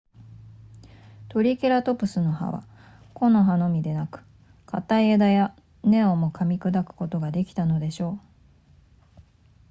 [1.29, 2.65] トリケラトプスの歯は
[3.13, 4.21] 木の葉のみでなく
[4.65, 8.19] 硬い枝や根をも噛み砕くことができたのでしょう